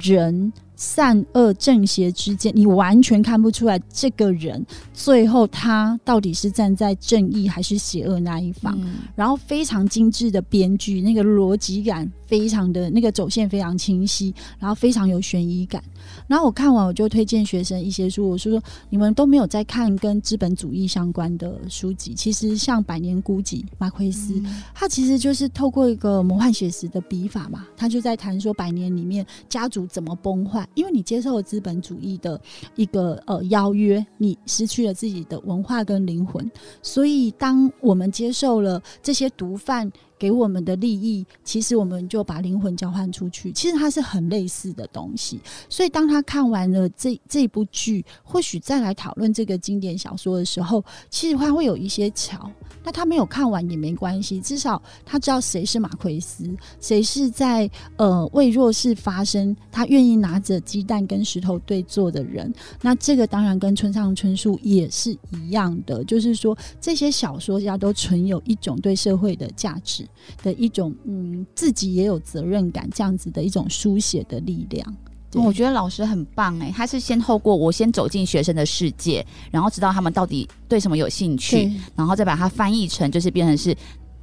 [0.00, 0.52] 人。
[0.78, 4.64] 善恶正邪之间，你完全看不出来这个人
[4.94, 8.78] 最后他到底是站在正义还是邪恶那一方。
[9.16, 15.82] 然后非常精致的编剧，那个逻辑感非常的那个走线非常清晰，然后非常有悬疑感。
[16.28, 22.14] 然后我看完我就推荐学生一些书，我说说你们都没有在看跟资本主义相关的书籍。
[22.14, 24.40] 其实像《百年孤寂》马奎斯，
[24.74, 30.68] 他其实就是透过一个魔幻写实的笔法嘛，他就在谈说百年里面家族怎么崩坏。
[30.74, 32.40] 因为你接受了资本主义的
[32.76, 36.48] 一个呃邀约，你失去了自己的文化跟灵魂，
[36.82, 39.90] 所以当我们接受了这些毒贩。
[40.18, 43.52] 给我们的利益，其实我们就把灵魂交换出去。
[43.52, 45.40] 其实它是很类似的东西。
[45.68, 52.50] 所以当他看完了这这部剧，或许再来讨论这个经典小说的时候，其实他会有一些巧。
[52.84, 56.48] 那他没有看完也没关系，至少他知道谁是马奎斯，
[56.80, 62.50] 谁是在呃为弱势发声，他愿意拿着鸡蛋跟石头对坐的人。
[62.80, 70.07] 那这个当然跟村上春树也是一样的，就是说这些小说家都存有一种对社会的价值。
[70.42, 74.96] 的一种嗯，自己也有责任感，这样子的一种书写的力量。
[75.34, 83.76] 我觉得老师很棒哎，他是先透过我先走进学生的世界，然后知道他们到底对什么有兴趣，然后再把它翻译成就是变成是。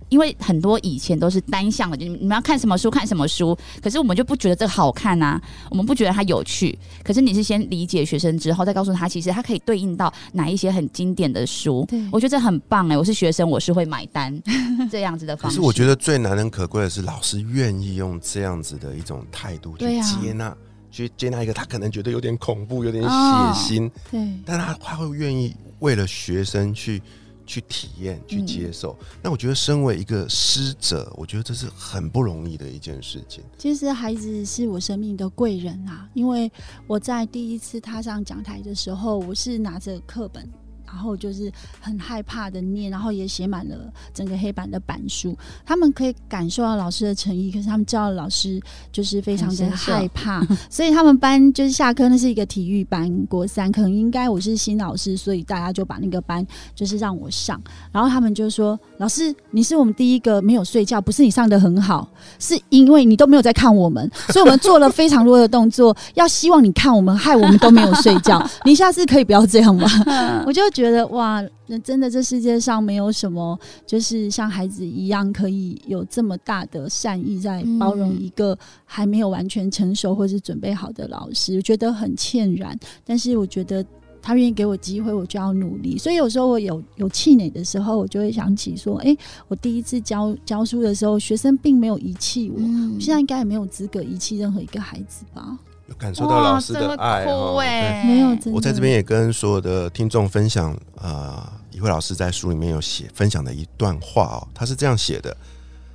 [0.10, 6.78] 因为很多以前都是单向的，就你们要看什么书看什么书，可是我们就不觉得这个好看啊，我们不觉得它有趣。
[7.04, 11.86] 可是你是先理解学生之后，再告诉他，其实他可以对应到哪一些很经典的书。
[11.90, 14.42] 对，我觉得这很棒哎，我是学生，我是会买单
[14.92, 15.58] 这样子的方式。
[15.58, 20.56] 可是我觉得最难能可贵的是，老师愿意用这样子的一种态度去接纳，
[20.92, 27.02] 去接纳一个他可能觉得有点恐怖、有点血腥，对，但他他会愿意为了学生去。
[27.46, 33.44] 去体验、去接受，那我觉得身为一个师者，我觉得这是很不容易的一件事情。
[33.58, 36.52] 其实孩子是我生命的贵人啊，因为
[36.88, 40.48] 我在第一次踏上讲台的时候，我是拿着课本。
[40.86, 43.76] 然后就是很害怕的念，然后也写满了
[44.14, 45.38] 整个黑板的板书。
[45.66, 57.62] 他们可以感受到老师的诚意，可是他们知道老师就是非常的害怕，所以他们班就是下课，那是一个体育班，国三，可能应该我是新老师，所以大家就把那个班就是让我上。
[57.92, 62.08] 然后他们就说：“老师，你是我们第一个没有睡觉，不是你上的很好，
[62.40, 68.46] 是因为你都没有在看我们，所以我们做了非常多的动作，要希望你看我们，害我们都没有睡觉。
[68.66, 69.88] 你下次可以不要这样吗？”
[70.46, 71.08] 我就觉得。
[71.08, 82.78] 哇，那真的这世界上没有什么，就是像孩子一样可以有这么大的善意在包容一个还没有完全成熟或是准备好的老师，我觉得很歉然。
[83.06, 83.86] 但是我觉得
[84.22, 85.98] 他愿意给我机会，我就要努力。
[85.98, 89.16] 所以有时候我有有气馁的时候，我就会想起说，哎、
[89.48, 95.58] 我第一次教教书的时候，学生并没有遗弃我，嗯现在应该也没有资格遗弃任何一个孩子吧？
[95.88, 105.36] 有感受到老师的爱对哎，没有，我在这边也跟所有的听众分享，呃，一慧老师在书里面有写分享的一段话哦，他是这样写的，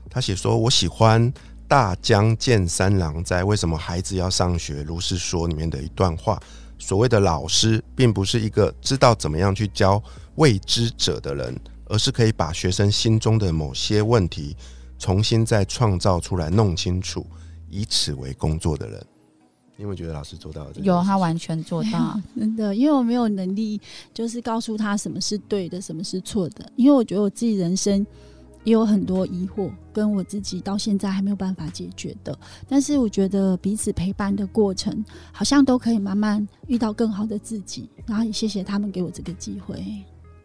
[0.08, 1.32] 他写说：“我喜欢
[1.66, 6.40] 大江健三郎在《为什么孩子要上学》如是说里面的一段话。
[6.78, 10.02] 所谓的老师，并不是一个知道怎么样去教
[10.36, 14.56] 未知者的人，而是可以把学生心中的某些问题
[14.98, 17.26] 重新再创造出来，弄清楚，
[17.68, 19.04] 以此为工作的人。”
[19.80, 20.72] 你有没有觉得老师做到了？
[20.82, 23.80] 有他完全做到， 真的，因为我没有能力，
[24.12, 26.70] 就是告诉他什么是对的，什么是错的。
[26.76, 28.06] 因为我觉得我自己人生
[28.64, 32.38] 也有很多疑惑，跟我自己到现在还没有办法解决的。
[32.68, 35.02] 但是我觉得彼此陪伴的过程，
[35.32, 37.88] 好像都可以慢慢遇到更好的自己。
[38.04, 39.82] 然后也谢谢他们给我这个机会。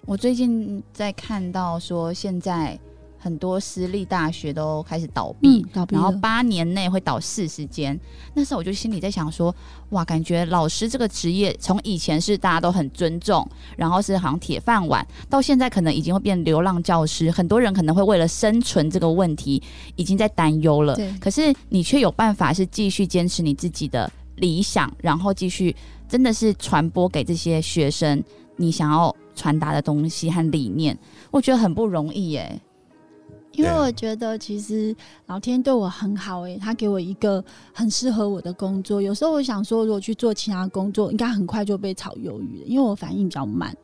[0.05, 2.79] 我最近在看到说，现在
[3.25, 5.95] 很多私立大学都开始倒闭，嗯，倒闭。
[5.95, 7.99] 然后八年内会倒四十间。
[8.35, 9.53] 那时候我就心里在想说，
[9.89, 19.59] 哇，感觉老师这个职业从以前是大家都很尊重，然后是好像铁饭碗，到现在可能已经会变流浪教师，很多人可能会为了生存这个问题
[19.95, 20.93] 已经在担忧了。
[20.95, 25.75] 对可是你却有办法是继续坚持你自己的理想，然后继续
[26.07, 28.23] 真的是传播给这些学生
[28.55, 30.95] 你想要传达的东西和理念，
[31.31, 32.61] 我觉得很不容易耶。
[33.55, 34.95] 因为我觉得其实
[35.27, 37.43] 老天对我很好诶、他给我一个
[37.73, 39.01] 很适合我的工作。
[39.01, 43.75] 有时候我想说，如果去做其他工作，应该很快就被炒鱿鱼了，因为我反应比较慢，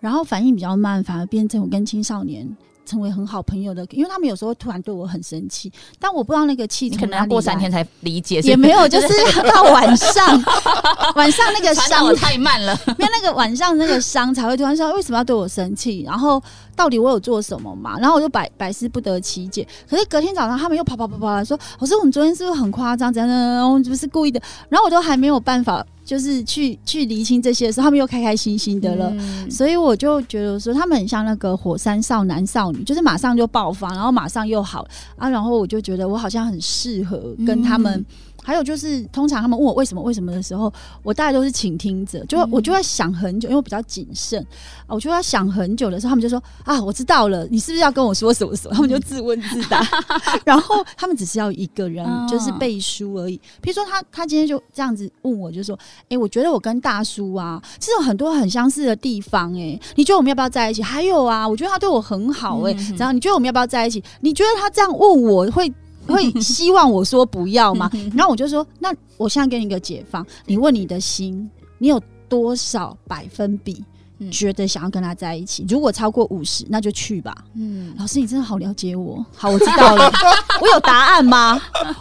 [0.00, 2.56] 然后反应比较慢，反而变成我跟青少年。
[2.88, 9.08] 成为很好朋友的，因为他们有时候突然对我很生气，但我不知道那个气你可能要过三天才理解，也没有，就是
[9.42, 10.42] 到晚上，
[11.14, 12.72] 晚上那个伤我太慢了。
[12.98, 16.42] 因为那个晚上那个伤才会突然说为什么要对我生气，然后
[16.74, 17.98] 到底我有做什么嘛？
[17.98, 19.66] 然后我就百百思不得其解。
[19.88, 23.12] 可是隔天早上他们又跑跑跑跑来说：“老师，我们昨天是不是很夸张？
[23.12, 23.68] 怎样怎样怎样？
[23.68, 29.12] 我们不是故意的。”然后我都还没有办法，就是去去厘清这些的时候，他们又开开心心的了。
[29.18, 35.28] 嗯所以我就觉得说，他们很像那个火山少男少女，就是马上就爆发，然后马上又好啊。
[35.28, 37.92] 然后我就觉得我好像很适合跟他们。
[37.98, 38.06] 嗯
[38.48, 40.72] 还有就是，通常他们问我为什么为什么的时候，
[41.02, 44.42] 我大概都是倾听者，就嗯我就在想很久，因为我比较谨慎
[44.86, 48.74] 啊，我就要想很久的时候，他们就说啊，我知道了，你是不是要跟我说什么什么？
[48.74, 49.86] 他们就自问自答，
[50.46, 53.36] 然后他们只是要一个人嗯就是背书而已。
[53.60, 55.78] 比如说他他今天就这样子问我，就说，
[56.08, 60.82] 哎、我觉得我跟大叔啊，其实有很多很相似的地方、哎，你觉得我们要不要在一起？
[60.82, 64.02] 还有啊，我觉得他对我很好、哎、嗯然后你觉得我们要不要在一起？
[64.22, 65.70] 你觉得他这样问我会？
[66.14, 67.90] 会希望我说不要吗？
[68.16, 71.48] 然后我就说，那我现在给你一个解放，你问你的心，
[71.78, 73.84] 你有多少百分比
[74.20, 75.64] 嗯觉得想要跟他在一起？
[75.68, 77.32] 如果超过五十，那就去吧。
[77.54, 79.24] 嗯，老师，你真的好了解我。
[79.36, 80.10] 好，我知道了。
[80.60, 81.60] 我有答案吗？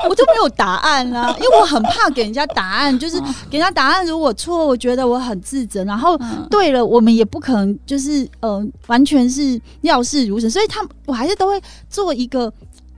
[0.09, 3.19] 我就没有答案啊，因为我很怕给人家答案，就是
[3.51, 5.83] 给人家答案，如果错，我觉得我很自责。
[5.83, 12.51] 然后嗯对了，我们也不可能就是呃，完全是料事如神，所以他们我还是都会做一个。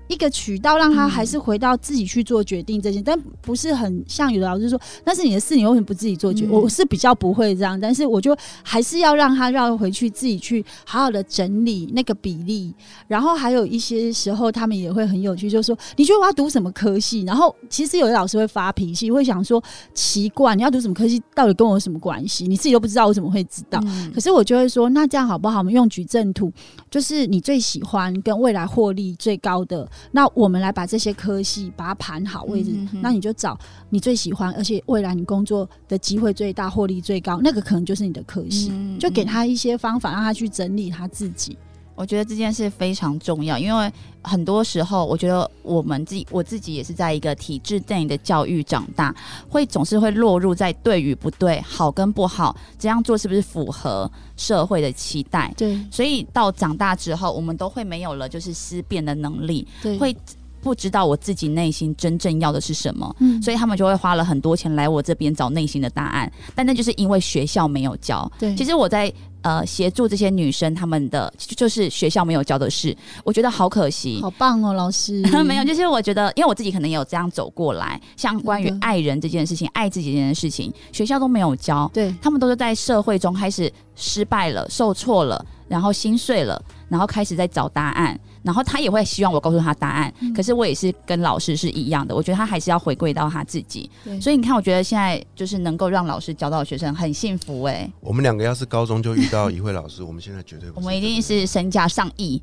[0.09, 6.45] 一个渠道让他嗯还是回到自己去做决定这些，但不是很像有的老师说那是你的事，你为什么不自己做决？
[6.47, 12.73] 嗯我是比较不会这样，但是我就还是要让他绕回去自己去好好的整理那个比例，
[13.07, 17.21] 然后还有一些时候他们也会很有趣，就是说你觉得我要读什么科系？
[17.21, 22.47] 然后其实有的老师会发脾气，会想说奇怪，你要读什么科系，到底跟我有什么关系？
[22.47, 23.79] 你自己都不知道，我怎么会知道？
[23.83, 25.59] 嗯可是我就会说，那这样好不好？
[25.59, 26.51] 我们用矩阵图，
[26.89, 33.57] 就是你最喜欢跟未来获利最高的，那我们来把这些科系把它盘好位置，嗯哼哼那你就找
[33.89, 38.69] 你最喜欢，而且未来你工作的机会最大、获利最高，那个可能就是你的科系。
[38.71, 41.57] 嗯就给他一些方法，让他去整理他自己。
[41.99, 43.91] 我觉得这件事非常重要，因为
[44.21, 49.13] 很多时候，我觉得我们自己我自己也是在一个体制内的教育长大，
[49.49, 55.53] 会总是会落入在对与不对、好跟不好，这样做是不是符合社会的期待？
[55.57, 60.15] 对所以到长大之后，我们都会没有了就是思辨的能力，对，会
[60.61, 63.13] 不知道我自己内心真正要的是什么。
[63.19, 68.29] 嗯，所以他们就会花了很多钱来我这边找内心的答案，但那就是因为学校没有教。
[68.39, 74.19] 对，其实我在呃协助这些女生她们的就就是学校没有教的事，我觉得好可惜。
[74.21, 75.21] 好棒哦，老师。
[75.45, 90.33] 没有，就是我觉得，因为我自己可能也有这样走过来，像关于爱人这件事情、爱自己这件事情，学校都没有教，对，他们都是在社会中开始失败了、受挫了，然后心碎了，然后开始在找答案，然后他也会希望我告诉他答案，嗯。
[90.33, 93.89] 可是我也是跟老师是一样的，我觉得他还是要回归到他自己。
[94.21, 102.41] 所以你看，我觉得现在就是能够让老师教到的学生很幸福哎、我们两个要是高中就遇到一位老师，我们现在绝对不我们一定是身价上亿，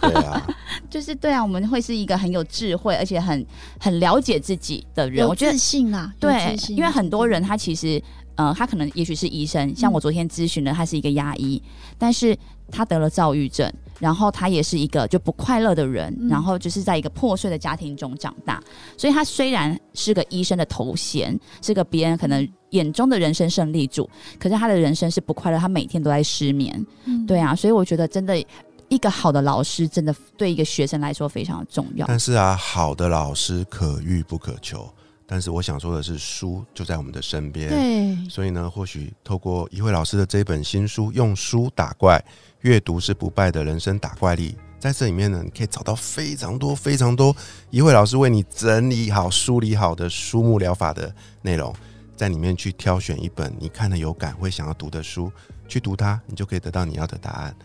[0.00, 0.46] 对啊，
[0.88, 3.44] 就是对啊，我们会是一个很有智慧，而且很
[3.80, 5.26] 很了解自己的人。
[5.26, 8.02] 我觉得自信啦，有对因为很多人他其实，
[8.36, 11.60] 呃，他可能也许是医生，像我昨天咨询的，他是一个牙医，
[11.98, 12.36] 但是
[12.70, 18.62] 他得了躁郁症，然后他也是一个就不快乐的人，嗯然后就是在一个破碎的家庭中长大，
[18.96, 28.42] 所以他虽然是个医生的头衔，是个别人可能眼中的人生胜利组，可是他的人生是不快乐，他每天都在失眠，嗯对啊，所以我觉得真的。
[28.90, 32.06] 一个好的老师真的对一个学生来说非常的重要。
[32.06, 34.86] 但是啊，好的老师可遇不可求。
[35.26, 37.68] 但是我想说的是，书就在我们的身边。
[37.68, 42.22] 对，所以呢，或许透过一慧老师的这本新书《用书打怪》，
[42.60, 47.34] 阅读是不败的人生打怪力，在这里面呢，你可以找到非常多、非常多
[47.70, 51.74] 一慧老师为你整理好、梳理好的书目疗法的内容，
[52.14, 55.32] 在里面去挑选一本你看了有感、会想要读的书，
[55.66, 57.56] 去读它，你就可以得到你要的答案。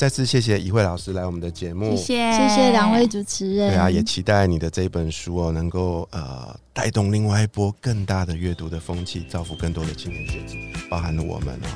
[0.00, 3.68] 再次谢谢一慧老师来我们的节目，谢谢，谢谢两位主持人。
[3.68, 10.54] 对啊，也期待你的这一本书哦，能够呃带动另外一波更大的阅读的风气，造福更多的青年学子，
[10.88, 11.68] 包含了我们哦。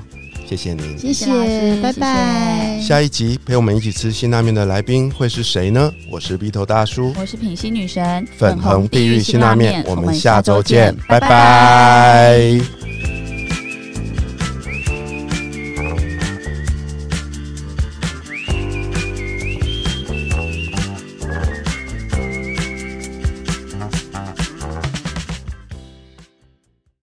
[0.47, 0.99] 谢谢您。
[0.99, 2.81] 谢谢拜拜。
[2.81, 5.93] 下一集陪我们一起吃辛拉面的来宾会是谁呢？
[6.11, 12.59] 我是鼻头大叔，我是品心女神，粉红地狱辛拉面，我们下周见，拜拜